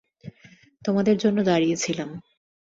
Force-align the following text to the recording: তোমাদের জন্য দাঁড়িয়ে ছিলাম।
তোমাদের 0.85 1.15
জন্য 1.17 1.37
দাঁড়িয়ে 1.43 1.75
ছিলাম। 1.75 2.09